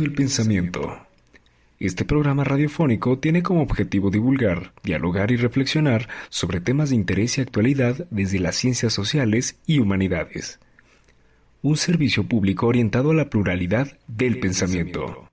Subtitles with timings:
[0.00, 1.06] Del pensamiento.
[1.78, 7.40] Este programa radiofónico tiene como objetivo divulgar, dialogar y reflexionar sobre temas de interés y
[7.40, 10.58] actualidad desde las ciencias sociales y humanidades.
[11.62, 15.29] Un servicio público orientado a la pluralidad del, pensamiento.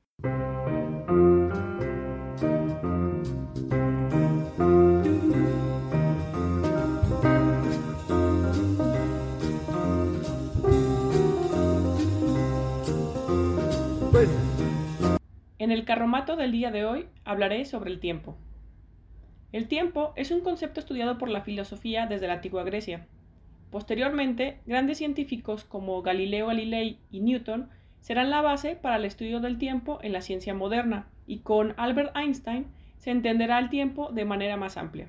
[15.87, 18.37] Carromato del día de hoy hablaré sobre el tiempo.
[19.53, 23.07] El tiempo es un concepto estudiado por la filosofía desde la antigua Grecia.
[23.71, 27.69] Posteriormente, grandes científicos como Galileo Galilei y Newton
[28.01, 32.15] serán la base para el estudio del tiempo en la ciencia moderna, y con Albert
[32.17, 35.07] Einstein se entenderá el tiempo de manera más amplia.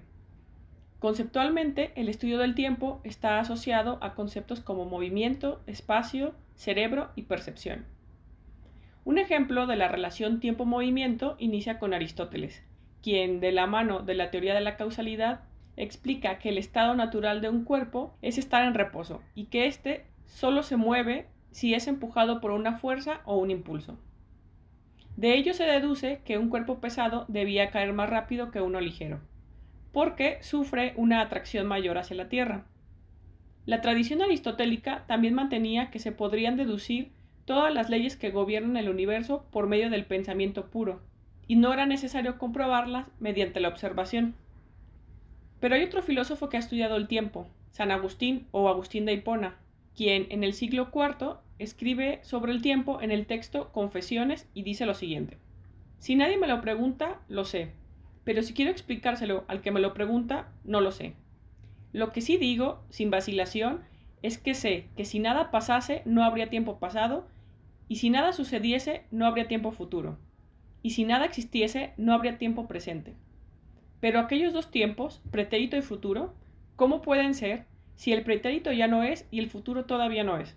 [1.00, 7.97] Conceptualmente, el estudio del tiempo está asociado a conceptos como movimiento, espacio, cerebro y percepción.
[9.08, 12.62] Un ejemplo de la relación tiempo-movimiento inicia con Aristóteles,
[13.02, 15.40] quien, de la mano de la teoría de la causalidad,
[15.78, 20.04] explica que el estado natural de un cuerpo es estar en reposo y que éste
[20.26, 23.98] solo se mueve si es empujado por una fuerza o un impulso.
[25.16, 29.20] De ello se deduce que un cuerpo pesado debía caer más rápido que uno ligero,
[29.90, 32.66] porque sufre una atracción mayor hacia la Tierra.
[33.64, 37.16] La tradición aristotélica también mantenía que se podrían deducir
[37.48, 41.00] todas las leyes que gobiernan el universo por medio del pensamiento puro,
[41.46, 44.34] y no era necesario comprobarlas mediante la observación.
[45.58, 49.56] Pero hay otro filósofo que ha estudiado el tiempo, San Agustín o Agustín de Hipona,
[49.96, 54.84] quien en el siglo IV escribe sobre el tiempo en el texto Confesiones y dice
[54.84, 55.38] lo siguiente.
[56.00, 57.70] Si nadie me lo pregunta, lo sé,
[58.24, 61.14] pero si quiero explicárselo al que me lo pregunta, no lo sé.
[61.94, 63.80] Lo que sí digo, sin vacilación,
[64.20, 67.26] es que sé que si nada pasase, no habría tiempo pasado,
[67.88, 70.18] y si nada sucediese, no habría tiempo futuro.
[70.82, 73.14] Y si nada existiese, no habría tiempo presente.
[74.00, 76.34] Pero aquellos dos tiempos, pretérito y futuro,
[76.76, 77.64] ¿cómo pueden ser
[77.96, 80.56] si el pretérito ya no es y el futuro todavía no es?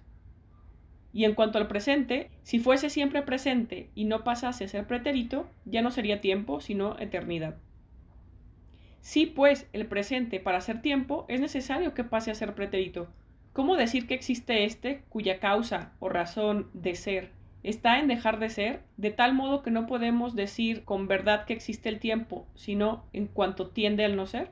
[1.14, 5.50] Y en cuanto al presente, si fuese siempre presente y no pasase a ser pretérito,
[5.66, 7.58] ya no sería tiempo, sino eternidad.
[9.02, 13.10] Si pues el presente para ser tiempo es necesario que pase a ser pretérito,
[13.54, 17.32] ¿Cómo decir que existe éste cuya causa o razón de ser
[17.64, 21.54] está en dejar de ser, de tal modo que no podemos decir con verdad que
[21.54, 24.52] existe el tiempo, sino en cuanto tiende al no ser?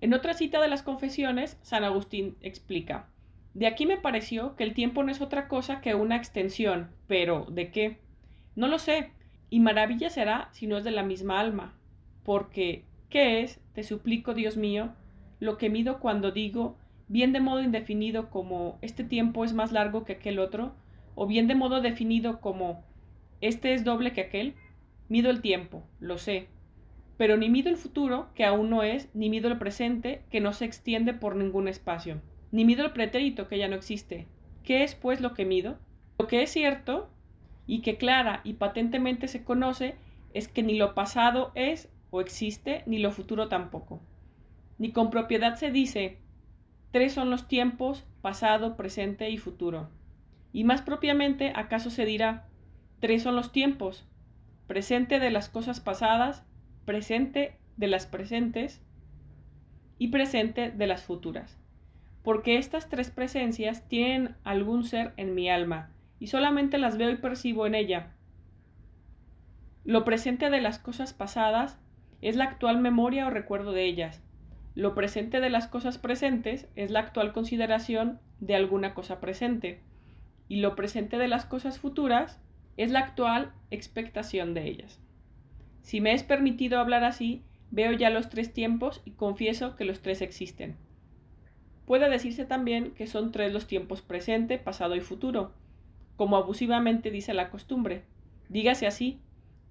[0.00, 3.08] En otra cita de las confesiones, San Agustín explica,
[3.54, 7.46] de aquí me pareció que el tiempo no es otra cosa que una extensión, pero
[7.50, 7.98] ¿de qué?
[8.54, 9.10] No lo sé,
[9.50, 11.74] y maravilla será si no es de la misma alma,
[12.22, 14.94] porque ¿qué es, te suplico, Dios mío,
[15.40, 16.76] lo que mido cuando digo
[17.08, 20.74] bien de modo indefinido como este tiempo es más largo que aquel otro,
[21.14, 22.82] o bien de modo definido como
[23.40, 24.54] este es doble que aquel,
[25.08, 26.48] mido el tiempo, lo sé,
[27.16, 30.52] pero ni mido el futuro, que aún no es, ni mido el presente, que no
[30.52, 32.20] se extiende por ningún espacio,
[32.52, 34.26] ni mido el pretérito, que ya no existe.
[34.62, 35.78] ¿Qué es, pues, lo que mido?
[36.18, 37.08] Lo que es cierto,
[37.66, 39.96] y que clara y patentemente se conoce,
[40.34, 44.00] es que ni lo pasado es o existe, ni lo futuro tampoco.
[44.78, 46.18] Ni con propiedad se dice,
[46.90, 49.88] Tres son los tiempos, pasado, presente y futuro.
[50.52, 52.48] Y más propiamente, ¿acaso se dirá,
[53.00, 54.06] tres son los tiempos,
[54.66, 56.44] presente de las cosas pasadas,
[56.84, 58.82] presente de las presentes
[59.98, 61.58] y presente de las futuras?
[62.22, 67.16] Porque estas tres presencias tienen algún ser en mi alma, y solamente las veo y
[67.16, 68.12] percibo en ella.
[69.84, 71.78] Lo presente de las cosas pasadas
[72.22, 74.22] es la actual memoria o recuerdo de ellas,
[74.76, 79.80] lo presente de las cosas presentes es la actual consideración de alguna cosa presente,
[80.48, 82.38] y lo presente de las cosas futuras
[82.76, 85.00] es la actual expectación de ellas.
[85.80, 90.02] Si me es permitido hablar así, veo ya los tres tiempos y confieso que los
[90.02, 90.76] tres existen.
[91.86, 95.52] Puede decirse también que son tres los tiempos presente, pasado y futuro,
[96.16, 98.02] como abusivamente dice la costumbre,
[98.50, 99.20] Dígase así,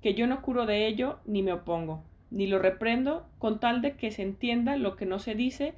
[0.02, 2.04] que yo no curo de ello ni me opongo,
[2.35, 5.73] ni lo reprendo con tal de que se entienda lo que no se dice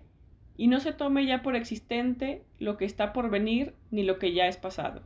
[0.57, 4.33] y no se tome ya por existente lo que está por venir ni lo que
[4.33, 5.03] ya es pasado.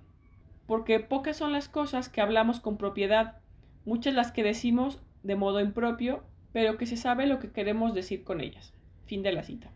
[0.66, 3.36] Porque pocas son las cosas que hablamos con propiedad,
[3.84, 8.24] muchas las que decimos de modo impropio, pero que se sabe lo que queremos decir
[8.24, 8.74] con ellas.
[9.06, 9.70] Fin de la cita.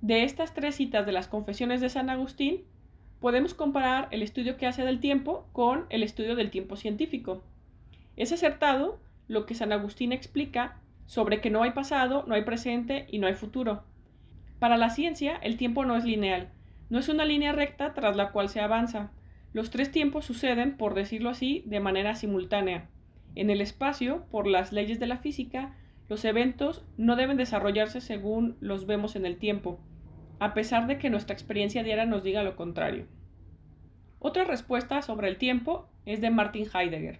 [0.00, 2.64] De estas tres citas de las confesiones de San Agustín,
[3.20, 7.44] podemos comparar el estudio que hace del tiempo con el estudio del tiempo científico.
[8.16, 8.98] Es acertado
[9.28, 10.79] lo que San Agustín explica
[11.10, 13.82] sobre que no hay pasado, no hay presente y no hay futuro.
[14.60, 16.50] Para la ciencia, el tiempo no es lineal,
[16.88, 19.10] no es una línea recta tras la cual se avanza.
[19.52, 22.90] Los tres tiempos suceden, por decirlo así, de manera simultánea.
[23.34, 25.74] En el espacio, por las leyes de la física,
[26.08, 29.80] los eventos no deben desarrollarse según los vemos en el tiempo,
[30.38, 33.08] a pesar de que nuestra experiencia diaria nos diga lo contrario.
[34.20, 37.18] Otra respuesta sobre el tiempo es de Martin Heidegger.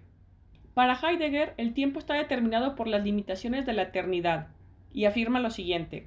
[0.80, 4.46] Para Heidegger, el tiempo está determinado por las limitaciones de la eternidad,
[4.94, 6.06] y afirma lo siguiente.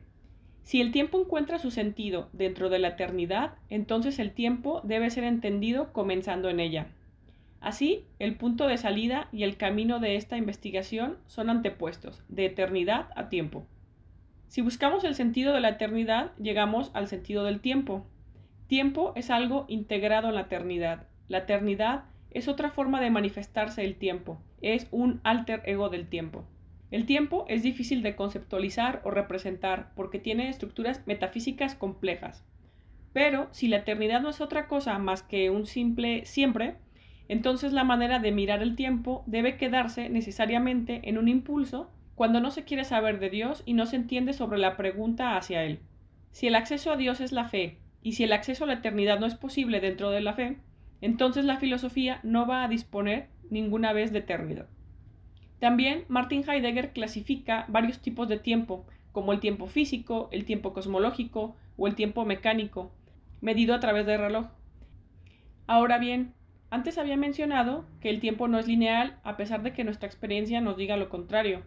[0.64, 5.25] Si el tiempo encuentra su sentido dentro de la eternidad, entonces el tiempo debe ser
[5.25, 6.88] entendido comenzando en ella.
[7.62, 13.10] Así, el punto de salida y el camino de esta investigación son antepuestos, de eternidad
[13.16, 13.68] a tiempo.
[14.48, 18.08] Si buscamos el sentido de la eternidad, llegamos al sentido del tiempo.
[18.66, 21.06] Tiempo es algo integrado en la eternidad.
[21.28, 26.45] La eternidad es otra forma de manifestarse el tiempo, es un alter ego del tiempo.
[26.89, 32.45] El tiempo es difícil de conceptualizar o representar porque tiene estructuras metafísicas complejas.
[33.13, 36.75] Pero si la eternidad no es otra cosa más que un simple siempre,
[37.27, 42.51] entonces la manera de mirar el tiempo debe quedarse necesariamente en un impulso cuando no
[42.51, 45.80] se quiere saber de Dios y no se entiende sobre la pregunta hacia Él.
[46.31, 49.19] Si el acceso a Dios es la fe, y si el acceso a la eternidad
[49.19, 50.57] no es posible dentro de la fe,
[51.05, 54.67] entonces la filosofía no va a disponer ninguna vez de eternidad.
[55.59, 61.55] También Martin Heidegger clasifica varios tipos de tiempo, como el tiempo físico, el tiempo cosmológico
[61.77, 62.91] o el tiempo mecánico,
[63.41, 64.47] medido a través del reloj.
[65.67, 66.33] Ahora bien,
[66.69, 70.59] antes había mencionado que el tiempo no es lineal a pesar de que nuestra experiencia
[70.59, 71.63] nos diga lo contrario.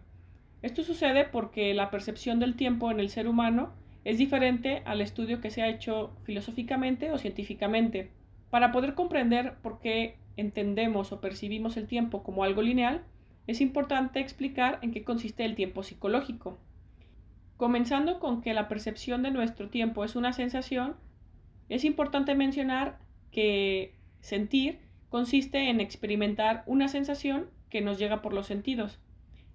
[0.62, 3.72] Esto sucede porque la percepción del tiempo en el ser humano
[4.04, 8.10] es diferente al estudio que se ha hecho filosóficamente o científicamente.
[8.50, 13.04] Para poder comprender por qué entendemos o percibimos el tiempo como algo lineal,
[13.46, 16.58] es importante explicar en qué consiste el tiempo psicológico.
[17.56, 20.96] Comenzando con que la percepción de nuestro tiempo es una sensación,
[21.69, 22.98] es importante mencionar
[23.31, 28.98] que sentir consiste en experimentar una sensación que nos llega por los sentidos.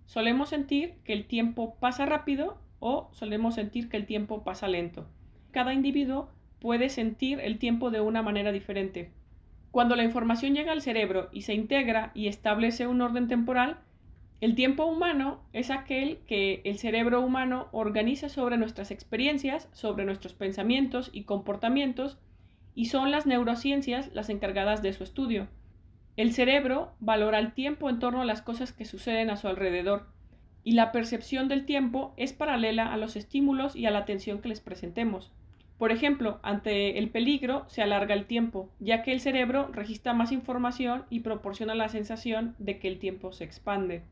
[0.05, 5.07] Solemos sentir que el tiempo pasa rápido o solemos sentir que el tiempo pasa lento.
[5.51, 9.11] Cada individuo puede sentir el tiempo de una manera diferente.
[9.71, 13.79] Cuando la información llega al cerebro y se integra y establece un orden temporal,
[14.41, 20.33] el tiempo humano es aquel que el cerebro humano organiza sobre nuestras experiencias, sobre nuestros
[20.33, 22.19] pensamientos y comportamientos,
[22.75, 25.47] y son las neurociencias las encargadas de su estudio.
[26.15, 30.07] El cerebro valora el tiempo en torno a las cosas que suceden a su alrededor,
[30.63, 34.49] y la percepción del tiempo es paralela a los estímulos y a la atención que
[34.49, 35.31] les presentemos.
[35.81, 40.31] Por ejemplo, ante el peligro se alarga el tiempo, ya que el cerebro registra más
[40.31, 44.03] información y proporciona la sensación de que el tiempo se expande.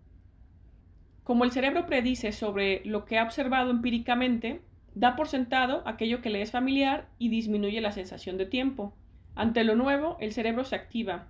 [1.24, 4.62] Como el cerebro predice sobre lo que ha observado empíricamente,
[4.96, 8.96] da por sentado aquello que le es familiar y disminuye la sensación de tiempo.
[9.36, 11.28] Ante lo nuevo, el cerebro se activa,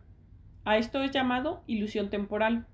[0.64, 2.66] a esto es llamado ilusión temporal.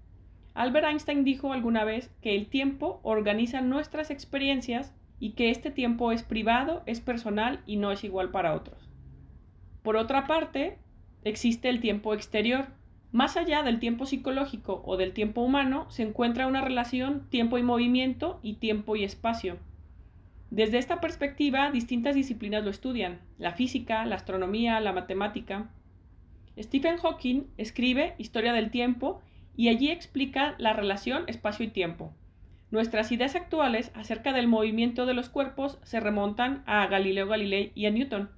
[0.53, 6.12] Albert Einstein dijo alguna vez que el tiempo organiza nuestras experiencias y que este tiempo
[6.12, 8.89] es privado, es personal y no es igual para otros.
[9.84, 10.77] Por otra parte,
[11.24, 12.67] existe el tiempo exterior.
[13.12, 17.63] Más allá del tiempo psicológico o del tiempo humano, se encuentra una relación tiempo y
[17.63, 19.57] movimiento y tiempo y espacio.
[20.51, 25.69] Desde esta perspectiva, distintas disciplinas lo estudian, la física, la astronomía, la matemática,
[26.57, 29.22] Stephen Hawking escribe Historia del tiempo
[29.57, 32.13] y allí explica la relación espacio y tiempo.
[32.75, 37.86] Nuestras ideas actuales acerca del movimiento de los cuerpos se remontan a Galileo Galilei y
[37.86, 38.29] a Newton.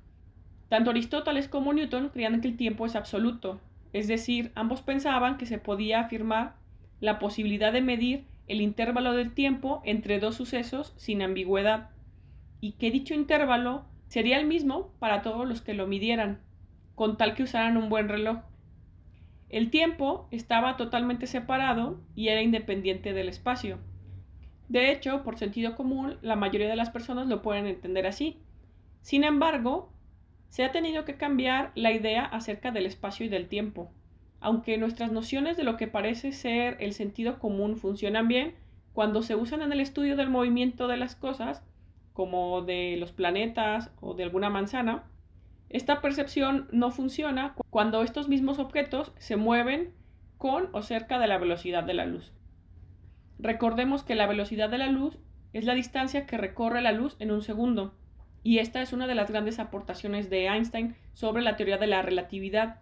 [0.69, 3.59] Tanto Aristóteles como Newton creían que el tiempo es absoluto,
[3.93, 6.53] es decir, ambos pensaban que se podía afirmar
[6.99, 11.89] la posibilidad de medir el intervalo del tiempo entre dos sucesos sin ambigüedad,
[12.61, 16.41] y que dicho intervalo sería el mismo para todos los que lo midieran
[16.93, 18.41] con tal que usaran un buen reloj.
[19.49, 23.79] El tiempo estaba totalmente separado y era independiente del espacio.
[24.69, 28.37] De hecho, por sentido común, la mayoría de las personas lo pueden entender así.
[29.01, 29.91] Sin embargo,
[30.49, 33.91] se ha tenido que cambiar la idea acerca del espacio y del tiempo.
[34.39, 38.55] aunque nuestras nociones de lo que parece ser el sentido común funcionan bien,
[38.93, 41.63] cuando se usan en el estudio del movimiento de las cosas,
[42.13, 45.03] como de los planetas o de alguna manzana,
[45.69, 49.93] esta percepción no funciona cuando estos mismos objetos se mueven
[50.37, 52.31] con o cerca de la velocidad de la luz.
[53.39, 55.17] Recordemos que la velocidad de la luz
[55.53, 57.93] es la distancia que recorre la luz en un segundo,
[58.43, 62.01] y esta es una de las grandes aportaciones de Einstein sobre la teoría de la
[62.01, 62.81] relatividad.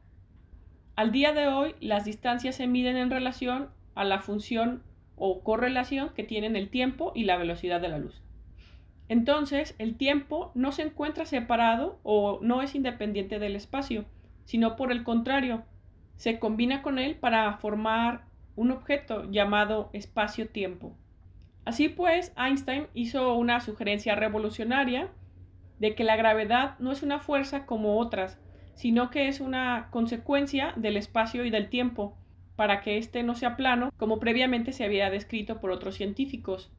[0.96, 4.84] Al día de hoy, las distancias se miden en relación a la función
[5.16, 8.22] o correlación que tienen el tiempo y la velocidad de la luz.
[9.08, 14.06] Entonces, el tiempo no se encuentra separado o no es independiente del espacio,
[14.46, 15.64] sino por el contrario,
[16.16, 20.98] se combina con él para formar un objeto llamado espacio-tiempo.
[21.66, 25.10] Así pues, Einstein hizo una sugerencia revolucionaria
[25.80, 28.40] de que la gravedad no es una fuerza como otras,
[28.76, 32.18] sino que es una consecuencia del espacio y del tiempo,
[32.56, 36.72] para que éste no sea plano como previamente se había descrito por otros científicos.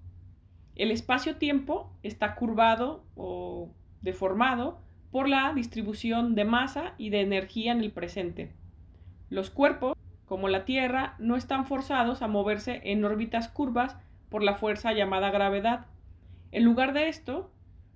[0.75, 3.71] El espacio-tiempo está curvado o
[4.03, 4.81] deformado
[5.11, 8.53] por la distribución de masa y de energía en el presente.
[9.31, 9.96] Los cuerpos,
[10.27, 13.97] como la Tierra, no están forzados a moverse en órbitas curvas
[14.29, 15.87] por la fuerza llamada gravedad.
[16.53, 17.51] En lugar de esto,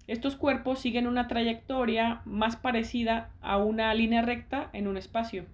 [0.07, 5.45] estos cuerpos siguen una trayectoria más parecida a una línea recta en un espacio.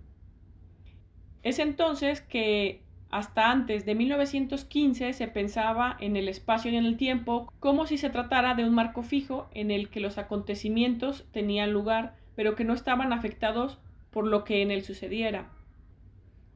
[1.42, 6.96] Es entonces que hasta antes de 1915 se pensaba en el espacio y en el
[6.96, 11.72] tiempo como si se tratara de un marco fijo en el que los acontecimientos tenían
[11.72, 13.78] lugar, pero que no estaban afectados
[14.10, 15.50] por lo que en él sucediera.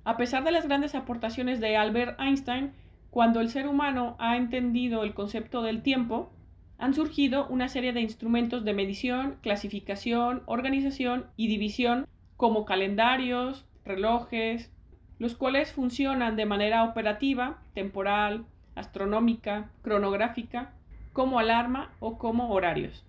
[0.05, 2.73] A pesar de las grandes aportaciones de Albert Einstein,
[3.11, 6.31] cuando el ser humano ha entendido el concepto del tiempo,
[6.79, 14.73] han surgido una serie de instrumentos de medición, clasificación, organización y división como calendarios, relojes,
[15.19, 20.73] los cuales funcionan de manera operativa, temporal, astronómica, cronográfica,
[21.13, 23.05] como alarma o como horarios.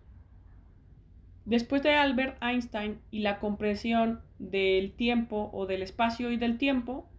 [1.52, 7.10] Después de Albert Einstein y la comprensión del tiempo o del espacio y del tiempo,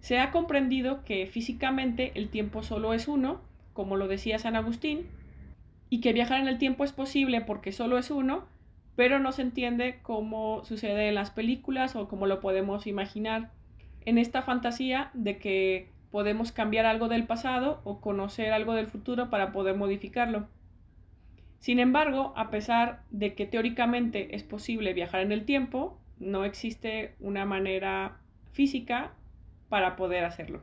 [0.00, 3.40] se ha comprendido que físicamente el tiempo solo es uno,
[3.72, 5.06] como lo decía San Agustín,
[5.88, 8.44] y que viajar en el tiempo es posible porque solo es uno,
[8.94, 13.52] pero no se entiende cómo sucede en las películas o cómo lo podemos imaginar
[14.04, 19.30] en esta fantasía de que podemos cambiar algo del pasado o conocer algo del futuro
[19.30, 20.46] para poder modificarlo.
[21.58, 27.14] Sin embargo, a pesar de que teóricamente es posible viajar en el tiempo, no existe
[27.20, 28.18] una manera
[28.52, 29.12] física
[29.68, 30.62] para poder hacerlo.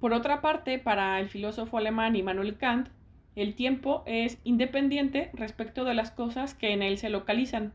[0.00, 2.88] Por otra parte, para el filósofo alemán Immanuel Kant,
[3.36, 7.72] el tiempo es independiente respecto de las cosas que en él se localizan,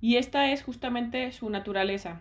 [0.00, 2.20] y esta es justamente su naturaleza.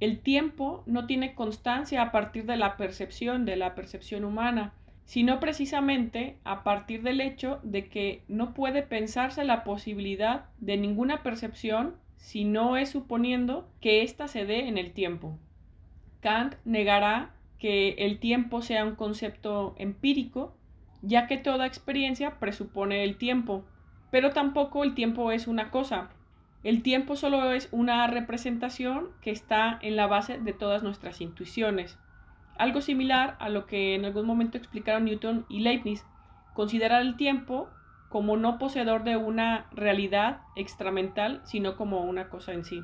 [0.00, 4.72] El tiempo no tiene constancia a partir de la percepción, de la percepción humana,
[5.04, 11.22] sino precisamente a partir del hecho de que no puede pensarse la posibilidad de ninguna
[11.22, 15.38] percepción si no es suponiendo que ésta se dé en el tiempo.
[16.20, 20.54] Kant negará que el tiempo sea un concepto empírico,
[21.02, 23.64] ya que toda experiencia presupone el tiempo,
[24.10, 26.10] pero tampoco el tiempo es una cosa,
[26.62, 31.98] el tiempo solo es una representación que está en la base de todas nuestras intuiciones.
[32.60, 36.04] Algo similar a lo que en algún momento explicaron Newton y Leibniz,
[36.52, 37.70] considerar el tiempo
[38.10, 42.82] como no poseedor de una realidad extramental, sino como una cosa en sí.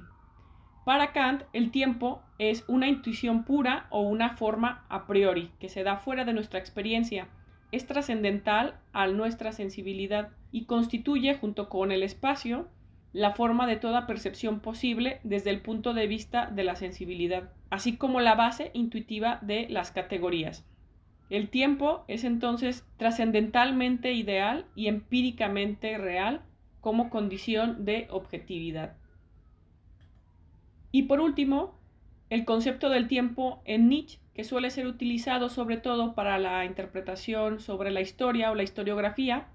[0.86, 5.82] Para Kant, el tiempo es una intuición pura o una forma a priori, que se
[5.82, 7.28] da fuera de nuestra experiencia,
[7.70, 12.66] es trascendental a nuestra sensibilidad y constituye, junto con el espacio,
[13.16, 17.96] la forma de toda percepción posible desde el punto de vista de la sensibilidad, así
[17.96, 20.66] como la base intuitiva de las categorías.
[21.30, 26.42] El tiempo es entonces trascendentalmente ideal y empíricamente real
[26.82, 28.98] como condición de objetividad.
[30.92, 31.74] Y por último,
[32.28, 37.60] el concepto del tiempo en Nietzsche, que suele ser utilizado sobre todo para la interpretación
[37.60, 39.46] sobre la historia o la historiografía,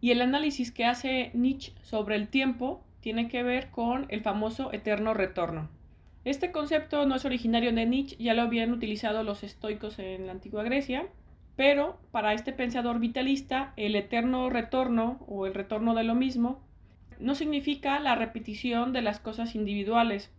[0.00, 4.72] y el análisis que hace Nietzsche sobre el tiempo tiene que ver con el famoso
[4.72, 5.68] eterno retorno.
[6.24, 10.32] Este concepto no es originario de Nietzsche, ya lo habían utilizado los estoicos en la
[10.32, 11.06] antigua Grecia,
[11.54, 16.64] pero para este pensador vitalista el eterno retorno o el retorno de lo mismo
[17.20, 20.32] no significa la repetición de las cosas individuales.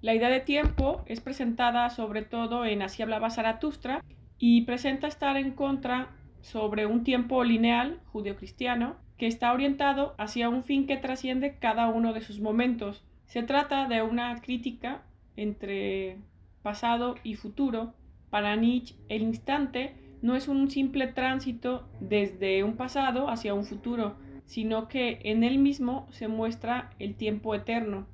[0.00, 4.02] La idea de tiempo es presentada sobre todo en Así hablaba Zaratustra
[4.38, 6.08] y presenta estar en contra
[6.40, 12.12] sobre un tiempo lineal judeocristiano que está orientado hacia un fin que trasciende cada uno
[12.12, 13.04] de sus momentos.
[13.26, 15.02] Se trata de una crítica
[15.36, 16.18] entre
[16.62, 17.94] pasado y futuro,
[18.30, 24.16] para Nietzsche el instante no es un simple tránsito desde un pasado hacia un futuro,
[24.44, 28.06] sino que en él mismo se muestra el tiempo eterno.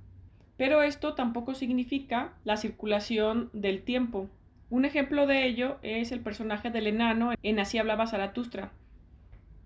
[0.56, 4.28] Pero esto tampoco significa la circulación del tiempo.
[4.70, 8.72] Un ejemplo de ello es el personaje del enano en Así hablaba Zaratustra,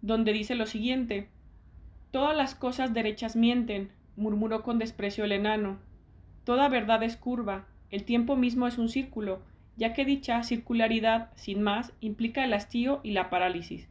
[0.03, 1.29] donde dice lo siguiente
[2.17, 5.79] Todas las cosas derechas mienten, murmuró con desprecio el enano.
[6.45, 9.43] Toda verdad es curva, el tiempo mismo es un círculo,
[9.77, 13.89] ya que dicha circularidad, sin más, implica el hastío y la parálisis.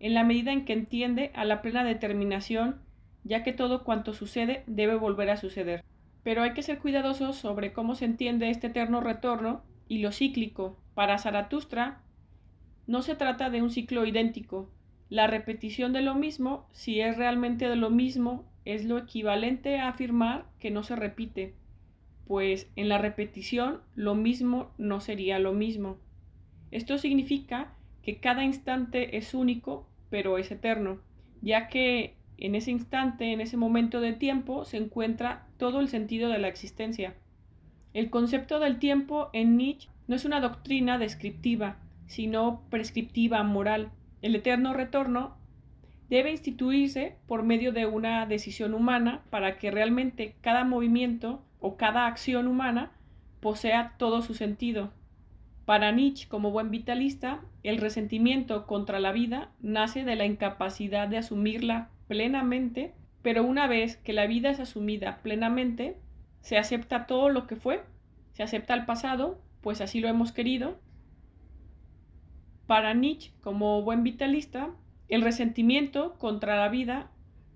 [0.00, 2.80] En la medida en que entiende a la plena determinación,
[3.24, 5.82] ya que todo cuanto sucede debe volver a suceder.
[6.22, 10.76] Pero hay que ser cuidadosos sobre cómo se entiende este eterno retorno y lo cíclico.
[10.94, 12.02] Para Zaratustra,
[12.86, 14.70] no se trata de un ciclo idéntico.
[15.08, 19.88] La repetición de lo mismo, si es realmente de lo mismo, es lo equivalente a
[19.88, 21.54] afirmar que no se repite
[22.26, 25.98] pues en la repetición lo mismo no sería lo mismo.
[26.70, 30.98] Esto significa que cada instante es único, pero es eterno,
[31.40, 36.28] ya que en ese instante, en ese momento de tiempo, se encuentra todo el sentido
[36.28, 37.14] de la existencia.
[37.94, 43.90] El concepto del tiempo en Nietzsche no es una doctrina descriptiva, sino prescriptiva moral.
[44.22, 45.36] El eterno retorno
[46.08, 52.06] debe instituirse por medio de una decisión humana para que realmente cada movimiento o cada
[52.06, 52.92] acción humana
[53.40, 54.92] posea todo su sentido.
[55.64, 61.18] Para Nietzsche, como buen vitalista, el resentimiento contra la vida nace de la incapacidad de
[61.18, 65.96] asumirla plenamente, pero una vez que la vida es asumida plenamente,
[66.40, 67.82] se acepta todo lo que fue,
[68.32, 70.78] se acepta el pasado, pues así lo hemos querido.
[72.66, 74.70] Para Nietzsche, como buen vitalista,
[75.08, 77.10] el resentimiento contra la vida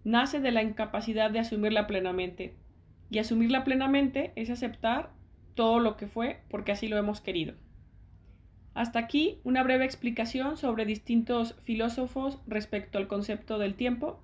[0.04, 2.54] nace de la incapacidad de asumirla plenamente,
[3.10, 5.10] y asumirla plenamente es aceptar
[5.54, 7.54] todo lo que fue porque así lo hemos querido.
[8.72, 14.22] Hasta aquí una breve explicación sobre distintos filósofos respecto al concepto del tiempo.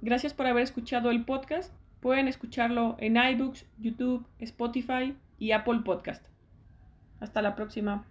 [0.00, 1.74] Gracias por haber escuchado el podcast.
[2.00, 6.24] Pueden escucharlo en iBooks, YouTube, Spotify y Apple Podcast.
[7.18, 8.06] Hasta la próxima.